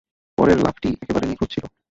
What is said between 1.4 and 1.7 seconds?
ছিলো!